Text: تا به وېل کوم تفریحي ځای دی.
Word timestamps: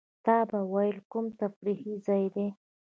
تا 0.25 0.37
به 0.49 0.59
وېل 0.73 0.97
کوم 1.11 1.25
تفریحي 1.39 1.93
ځای 2.05 2.25
دی. 2.35 2.47